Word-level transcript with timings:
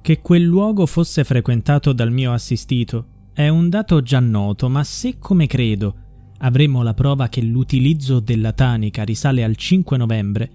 Che 0.00 0.20
quel 0.20 0.42
luogo 0.42 0.86
fosse 0.86 1.24
frequentato 1.24 1.92
dal 1.92 2.10
mio 2.10 2.32
assistito 2.32 3.06
è 3.32 3.48
un 3.48 3.68
dato 3.68 4.02
già 4.02 4.20
noto, 4.20 4.68
ma 4.68 4.82
se 4.84 5.18
come 5.18 5.46
credo 5.46 5.94
avremo 6.38 6.82
la 6.82 6.94
prova 6.94 7.28
che 7.28 7.42
l'utilizzo 7.42 8.20
della 8.20 8.52
tanica 8.52 9.02
risale 9.02 9.44
al 9.44 9.56
5 9.56 9.96
novembre, 9.96 10.50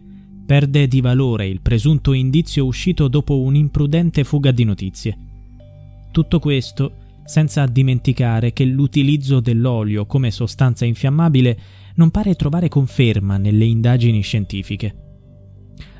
perde 0.46 0.88
di 0.88 1.02
valore 1.02 1.48
il 1.48 1.62
presunto 1.62 2.14
indizio 2.14 2.66
uscito 2.66 3.08
dopo 3.08 3.40
un'imprudente 3.40 4.24
fuga 4.24 4.52
di 4.52 4.64
notizie. 4.64 5.18
Tutto 6.12 6.40
questo 6.40 6.98
senza 7.26 7.66
dimenticare 7.66 8.52
che 8.52 8.66
l'utilizzo 8.66 9.40
dell'olio 9.40 10.06
come 10.06 10.30
sostanza 10.30 10.86
infiammabile 10.86 11.58
non 11.96 12.12
pare 12.12 12.36
trovare 12.36 12.68
conferma 12.68 13.38
nelle 13.38 13.66
indagini 13.66 14.22
scientifiche. 14.22 14.96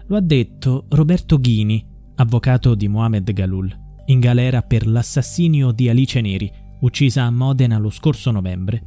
Lo 0.08 0.18
ha 0.18 0.22
detto 0.22 0.86
Roberto 0.90 1.40
Ghini, 1.40 1.86
avvocato 2.16 2.76
di 2.76 2.88
Mohamed 2.88 3.32
Galul, 3.32 3.76
in 4.06 4.20
galera 4.20 4.62
per 4.62 4.86
l'assassinio 4.86 5.72
di 5.72 5.90
Alice 5.90 6.20
Neri, 6.22 6.52
uccisa 6.82 7.24
a 7.24 7.32
Modena 7.32 7.78
lo 7.78 7.90
scorso 7.90 8.32
novembre. 8.32 8.84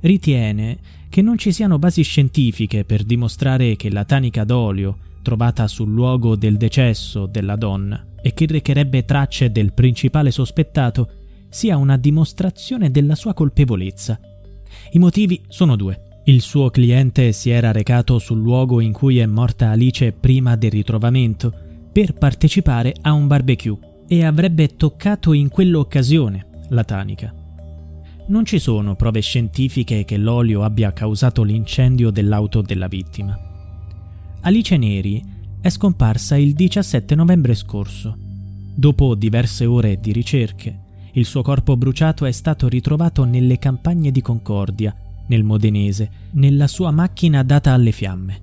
Ritiene 0.00 0.78
che 1.08 1.22
non 1.22 1.38
ci 1.38 1.52
siano 1.52 1.78
basi 1.78 2.02
scientifiche 2.02 2.84
per 2.84 3.02
dimostrare 3.02 3.74
che 3.76 3.90
la 3.90 4.04
tanica 4.04 4.44
d'olio 4.44 4.98
trovata 5.22 5.66
sul 5.66 5.90
luogo 5.90 6.36
del 6.36 6.56
decesso 6.56 7.26
della 7.26 7.56
donna 7.56 8.06
e 8.22 8.32
che 8.34 8.46
recherebbe 8.46 9.04
tracce 9.04 9.50
del 9.50 9.72
principale 9.72 10.30
sospettato 10.30 11.10
sia 11.48 11.76
una 11.76 11.96
dimostrazione 11.96 12.90
della 12.90 13.14
sua 13.14 13.34
colpevolezza. 13.34 14.20
I 14.92 14.98
motivi 14.98 15.42
sono 15.48 15.76
due. 15.76 16.02
Il 16.24 16.42
suo 16.42 16.68
cliente 16.68 17.32
si 17.32 17.48
era 17.48 17.72
recato 17.72 18.18
sul 18.18 18.38
luogo 18.38 18.80
in 18.80 18.92
cui 18.92 19.18
è 19.18 19.26
morta 19.26 19.70
Alice 19.70 20.12
prima 20.12 20.56
del 20.56 20.70
ritrovamento 20.70 21.67
per 21.98 22.14
partecipare 22.14 22.94
a 23.00 23.10
un 23.10 23.26
barbecue 23.26 24.04
e 24.06 24.24
avrebbe 24.24 24.76
toccato 24.76 25.32
in 25.32 25.48
quell'occasione 25.48 26.46
la 26.68 26.84
tanica. 26.84 27.34
Non 28.28 28.44
ci 28.44 28.60
sono 28.60 28.94
prove 28.94 29.18
scientifiche 29.18 30.04
che 30.04 30.16
l'olio 30.16 30.62
abbia 30.62 30.92
causato 30.92 31.42
l'incendio 31.42 32.10
dell'auto 32.10 32.62
della 32.62 32.86
vittima. 32.86 33.36
Alice 34.42 34.76
Neri 34.76 35.20
è 35.60 35.68
scomparsa 35.70 36.36
il 36.36 36.52
17 36.52 37.16
novembre 37.16 37.56
scorso. 37.56 38.16
Dopo 38.76 39.16
diverse 39.16 39.66
ore 39.66 39.98
di 39.98 40.12
ricerche, 40.12 40.78
il 41.14 41.24
suo 41.24 41.42
corpo 41.42 41.76
bruciato 41.76 42.26
è 42.26 42.30
stato 42.30 42.68
ritrovato 42.68 43.24
nelle 43.24 43.58
campagne 43.58 44.12
di 44.12 44.22
Concordia, 44.22 44.94
nel 45.26 45.42
Modenese, 45.42 46.10
nella 46.34 46.68
sua 46.68 46.92
macchina 46.92 47.42
data 47.42 47.72
alle 47.72 47.90
fiamme. 47.90 48.42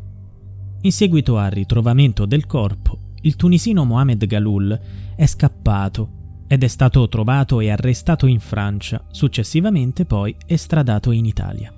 In 0.82 0.92
seguito 0.92 1.38
al 1.38 1.52
ritrovamento 1.52 2.26
del 2.26 2.46
corpo, 2.46 3.04
il 3.26 3.36
tunisino 3.36 3.86
Mohamed 3.86 4.26
Galul 4.28 4.80
è 5.16 5.26
scappato 5.26 6.10
ed 6.48 6.64
è 6.64 6.68
stato 6.68 7.08
trovato 7.10 7.60
e 7.60 7.72
arrestato 7.72 8.28
in 8.28 8.40
Francia, 8.40 9.04
successivamente 9.10 10.06
poi 10.06 10.36
estradato 10.46 11.10
in 11.10 11.26
Italia. 11.26 11.74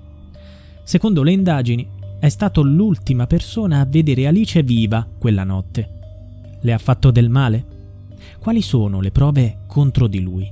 Secondo 0.84 1.24
le 1.24 1.32
indagini, 1.32 1.88
è 2.20 2.28
stato 2.28 2.64
l'ultima 2.64 3.28
persona 3.28 3.80
a 3.80 3.86
vedere 3.86 4.28
Alice 4.28 4.62
viva 4.62 5.08
quella 5.18 5.46
notte. 5.46 6.60
Le 6.60 6.74
ha 6.74 6.78
fatto 6.78 7.12
del 7.12 7.30
male? 7.30 7.66
Quali 8.40 8.62
sono 8.62 9.00
le 9.00 9.12
prove 9.12 9.60
contro 9.68 10.08
di 10.08 10.20
lui? 10.20 10.52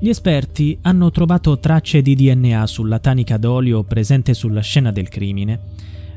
Gli 0.00 0.08
esperti 0.10 0.78
hanno 0.82 1.10
trovato 1.10 1.58
tracce 1.58 2.02
di 2.02 2.14
DNA 2.14 2.66
sulla 2.66 2.98
tanica 2.98 3.38
d'olio 3.38 3.84
presente 3.84 4.34
sulla 4.34 4.60
scena 4.60 4.92
del 4.92 5.08
crimine, 5.08 5.60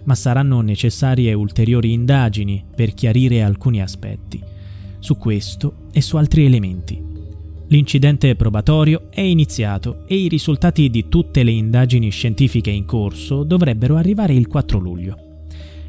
ma 0.04 0.16
saranno 0.16 0.62
necessarie 0.62 1.34
ulteriori 1.34 1.94
indagini 1.94 2.64
per 2.76 2.94
chiarire 2.94 3.44
alcuni 3.44 3.82
aspetti, 3.82 4.42
su 5.00 5.18
questo 5.18 5.88
e 5.92 6.02
su 6.02 6.18
altri 6.18 6.46
elementi. 6.46 7.10
L'incidente 7.68 8.36
probatorio 8.36 9.10
è 9.10 9.22
iniziato 9.22 10.04
e 10.06 10.16
i 10.16 10.28
risultati 10.28 10.90
di 10.90 11.08
tutte 11.08 11.44
le 11.44 11.52
indagini 11.52 12.10
scientifiche 12.10 12.70
in 12.70 12.86
corso 12.86 13.44
dovrebbero 13.44 13.96
arrivare 13.96 14.34
il 14.34 14.48
4 14.48 14.78
luglio. 14.78 15.18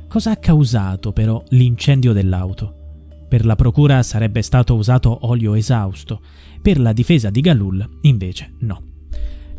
Cosa 0.07 0.31
ha 0.31 0.37
causato 0.37 1.13
però 1.13 1.43
l'incendio 1.49 2.13
dell'auto? 2.13 2.77
Per 3.29 3.45
la 3.45 3.57
procura 3.57 4.03
sarebbe 4.03 4.43
stato 4.43 4.75
usato 4.75 5.27
olio 5.27 5.55
esausto, 5.55 6.21
per 6.61 6.79
la 6.79 6.93
difesa 6.93 7.31
di 7.31 7.41
Galul 7.41 7.99
invece 8.03 8.53
no. 8.61 8.92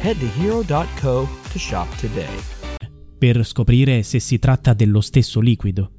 Head 0.00 0.18
to 0.20 0.26
hero.co 0.40 1.28
to 1.50 1.58
shop 1.58 1.88
today. 1.96 2.38
Per 3.18 3.44
scoprire 3.44 4.04
se 4.04 4.20
si 4.20 4.38
tratta 4.38 4.72
dello 4.72 5.00
stesso 5.00 5.40
liquido. 5.40 5.90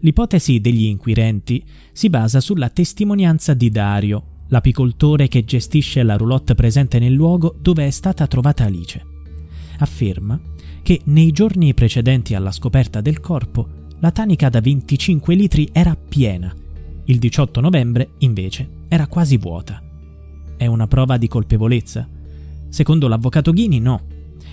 L'ipotesi 0.00 0.60
degli 0.60 0.84
inquirenti 0.84 1.64
si 1.92 2.10
basa 2.10 2.40
sulla 2.40 2.68
testimonianza 2.68 3.54
di 3.54 3.70
Dario, 3.70 4.44
l'apicoltore 4.48 5.28
che 5.28 5.46
gestisce 5.46 6.02
la 6.02 6.16
roulotte 6.16 6.54
presente 6.54 6.98
nel 6.98 7.14
luogo 7.14 7.56
dove 7.58 7.86
è 7.86 7.90
stata 7.90 8.26
trovata 8.26 8.64
Alice. 8.64 9.02
Afferma 9.78 10.38
che 10.82 11.00
nei 11.04 11.32
giorni 11.32 11.72
precedenti 11.72 12.34
alla 12.34 12.52
scoperta 12.52 13.00
del 13.00 13.18
corpo 13.18 13.86
la 14.00 14.10
tanica 14.10 14.50
da 14.50 14.60
25 14.60 15.34
litri 15.34 15.70
era 15.72 15.96
piena. 15.96 16.54
Il 17.04 17.18
18 17.18 17.60
novembre, 17.62 18.10
invece, 18.18 18.84
era 18.88 19.06
quasi 19.06 19.38
vuota. 19.38 19.82
È 20.54 20.66
una 20.66 20.86
prova 20.86 21.16
di 21.16 21.28
colpevolezza? 21.28 22.16
Secondo 22.68 23.08
l'avvocato 23.08 23.52
Ghini 23.52 23.80
no, 23.80 24.02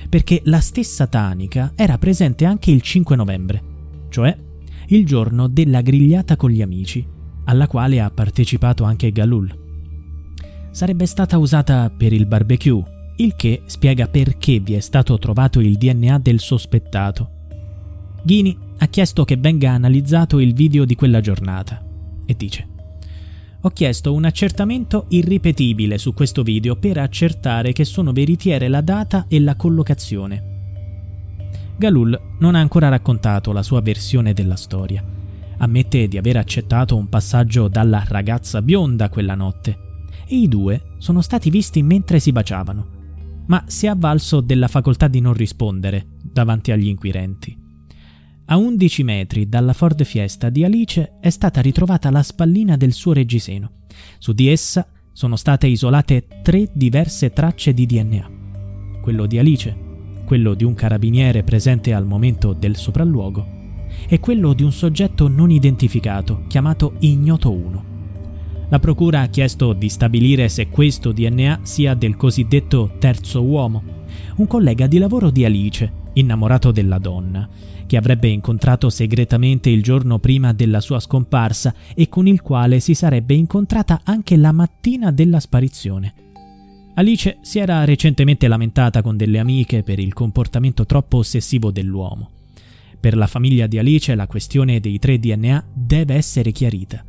perché 0.10 0.42
la 0.46 0.60
stessa 0.60 1.08
tanica 1.08 1.74
era 1.76 1.98
presente 1.98 2.46
anche 2.46 2.72
il 2.72 2.82
5 2.82 3.16
novembre, 3.16 3.64
cioè 4.10 4.36
il 4.88 5.06
giorno 5.06 5.48
della 5.48 5.82
grigliata 5.82 6.36
con 6.36 6.50
gli 6.50 6.62
amici, 6.62 7.06
alla 7.46 7.68
quale 7.68 8.00
ha 8.00 8.10
partecipato 8.10 8.84
anche 8.84 9.12
Galul. 9.12 9.64
Sarebbe 10.72 11.06
stata 11.06 11.38
usata 11.38 11.90
per 11.90 12.14
il 12.14 12.26
barbecue, 12.26 12.84
il 13.18 13.36
che 13.36 13.64
spiega 13.66 14.08
perché 14.08 14.60
vi 14.60 14.74
è 14.74 14.80
stato 14.80 15.18
trovato 15.18 15.60
il 15.60 15.78
DNA 15.78 16.20
del 16.20 16.40
sospettato. 16.40 17.30
Ghini 18.24 18.58
ha 18.78 18.88
chiesto 18.88 19.24
che 19.24 19.38
venga 19.38 19.72
analizzato 19.72 20.40
il 20.40 20.54
video 20.54 20.84
di 20.86 20.96
quella 20.96 21.22
giornata 21.22 21.84
e 22.26 22.36
dice 22.36 22.74
ho 23.66 23.70
chiesto 23.72 24.14
un 24.14 24.26
accertamento 24.26 25.08
irripetibile 25.10 25.98
su 25.98 26.14
questo 26.14 26.44
video 26.44 26.76
per 26.76 27.00
accertare 27.00 27.74
che 27.74 27.84
sono 27.84 28.12
veritiere 28.12 28.68
la 28.68 28.82
data 28.82 29.26
e 29.28 29.40
la 29.40 29.56
collocazione. 29.56 30.54
Galul 31.76 32.36
non 32.38 32.54
ha 32.54 32.60
ancora 32.60 32.90
raccontato 32.90 33.52
la 33.52 33.64
sua 33.64 33.82
versione 33.82 34.34
della 34.34 34.56
storia. 34.56 35.04
Ammette 35.58 36.08
di 36.08 36.16
aver 36.16 36.38
accettato 36.38 36.96
un 36.96 37.10
passaggio 37.10 37.68
dalla 37.68 38.04
ragazza 38.08 38.62
bionda 38.62 39.10
quella 39.10 39.34
notte 39.34 39.78
e 40.28 40.36
i 40.36 40.48
due 40.48 40.94
sono 41.00 41.22
stati 41.22 41.50
visti 41.50 41.82
mentre 41.82 42.20
si 42.20 42.32
baciavano, 42.32 42.88
ma 43.48 43.64
si 43.66 43.88
è 43.88 43.90
avvalso 43.90 44.42
della 44.42 44.68
facoltà 44.68 45.08
di 45.08 45.22
non 45.22 45.34
rispondere 45.34 46.06
davanti 46.22 46.72
agli 46.72 46.88
inquirenti. 46.88 47.65
A 48.48 48.58
11 48.58 49.04
metri 49.04 49.50
dalla 49.50 49.74
Ford 49.74 50.04
Fiesta 50.04 50.52
di 50.52 50.64
Alice 50.64 51.14
è 51.20 51.32
stata 51.32 51.62
ritrovata 51.62 52.12
la 52.12 52.22
spallina 52.22 52.78
del 52.78 52.94
suo 52.94 53.12
reggiseno. 53.12 53.72
Su 54.20 54.34
di 54.34 54.50
essa 54.50 54.88
sono 55.12 55.36
state 55.36 55.66
isolate 55.66 56.28
tre 56.44 56.70
diverse 56.72 57.32
tracce 57.32 57.74
di 57.74 57.88
DNA. 57.88 58.30
Quello 59.02 59.26
di 59.26 59.40
Alice, 59.40 59.76
quello 60.26 60.54
di 60.54 60.64
un 60.64 60.76
carabiniere 60.76 61.42
presente 61.42 61.92
al 61.92 62.06
momento 62.06 62.54
del 62.54 62.76
sopralluogo 62.76 63.48
e 64.08 64.20
quello 64.20 64.54
di 64.54 64.62
un 64.62 64.72
soggetto 64.72 65.28
non 65.28 65.50
identificato 65.50 66.44
chiamato 66.48 66.98
Ignoto 67.00 67.52
1. 67.52 67.86
La 68.70 68.78
procura 68.78 69.22
ha 69.22 69.28
chiesto 69.28 69.74
di 69.74 69.90
stabilire 69.90 70.50
se 70.50 70.70
questo 70.70 71.12
DNA 71.12 71.62
sia 71.64 71.96
del 71.96 72.16
cosiddetto 72.16 72.92
terzo 73.00 73.42
uomo, 73.42 73.82
un 74.36 74.46
collega 74.46 74.86
di 74.86 75.00
lavoro 75.00 75.32
di 75.32 75.46
Alice, 75.46 76.04
innamorato 76.16 76.72
della 76.72 76.98
donna, 76.98 77.48
che 77.86 77.98
avrebbe 77.98 78.28
incontrato 78.28 78.90
segretamente 78.90 79.70
il 79.70 79.82
giorno 79.82 80.20
prima 80.20 80.52
della 80.54 80.82
sua 80.82 81.00
scomparsa 81.00 81.74
e 81.94 82.10
con 82.10 82.28
il 82.28 82.42
quale 82.42 82.80
si 82.80 82.94
sarebbe 82.94 83.36
incontrata 83.36 84.02
anche 84.04 84.36
la 84.36 84.52
mattina 84.52 85.12
della 85.12 85.40
sparizione. 85.40 86.14
Alice 86.96 87.38
si 87.42 87.60
era 87.60 87.84
recentemente 87.84 88.48
lamentata 88.48 89.02
con 89.02 89.18
delle 89.18 89.40
amiche 89.40 89.84
per 89.84 90.00
il 90.00 90.14
comportamento 90.14 90.86
troppo 90.86 91.18
ossessivo 91.18 91.70
dell'uomo. 91.70 92.32
Per 93.00 93.18
la 93.18 93.28
famiglia 93.28 93.68
di 93.68 93.78
Alice 93.78 94.16
la 94.16 94.28
questione 94.28 94.80
dei 94.80 94.98
tre 94.98 95.20
DNA 95.20 95.66
deve 95.74 96.16
essere 96.16 96.52
chiarita. 96.52 97.04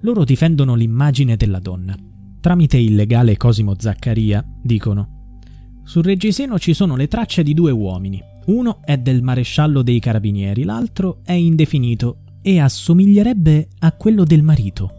Loro 0.00 0.24
difendono 0.24 0.74
l'immagine 0.74 1.36
della 1.36 1.58
donna. 1.58 1.96
Tramite 2.40 2.76
il 2.76 2.94
legale 2.94 3.36
Cosimo 3.36 3.74
Zaccaria 3.76 4.44
dicono 4.62 5.80
Sul 5.82 6.04
reggiseno 6.04 6.58
ci 6.60 6.72
sono 6.72 6.94
le 6.94 7.08
tracce 7.08 7.42
di 7.42 7.52
due 7.52 7.72
uomini. 7.72 8.22
Uno 8.46 8.80
è 8.84 8.96
del 8.96 9.22
maresciallo 9.22 9.82
dei 9.82 9.98
carabinieri, 9.98 10.62
l'altro 10.62 11.18
è 11.24 11.32
indefinito 11.32 12.18
e 12.42 12.60
assomiglierebbe 12.60 13.68
a 13.80 13.92
quello 13.92 14.22
del 14.22 14.42
marito. 14.42 14.95